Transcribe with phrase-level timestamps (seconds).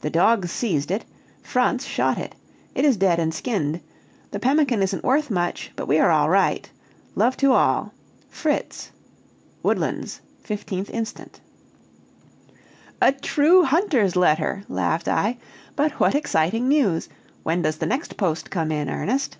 [0.00, 1.04] The dogs seized it.
[1.42, 2.34] Franz shot it.
[2.74, 3.82] It is dead and skinned.
[4.30, 6.70] The pemmican isn't worth much, but we are all right.
[7.14, 7.92] Love to all.
[8.30, 8.90] "FRITZ.
[9.62, 11.40] "WOODLANDS, 15th instant."
[13.02, 15.36] "A true hunter's letter!" laughed I;
[15.76, 17.10] "but what exciting news.
[17.42, 19.36] When does the next post come in, Ernest?"